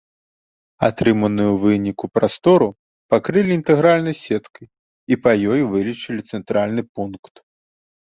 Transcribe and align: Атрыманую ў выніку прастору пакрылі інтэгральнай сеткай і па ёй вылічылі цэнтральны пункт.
Атрыманую 0.85 1.49
ў 1.51 1.57
выніку 1.73 2.05
прастору 2.17 2.67
пакрылі 3.15 3.51
інтэгральнай 3.59 4.15
сеткай 4.23 4.67
і 5.15 5.19
па 5.27 5.31
ёй 5.57 5.61
вылічылі 5.75 6.21
цэнтральны 6.31 6.83
пункт. 6.97 7.33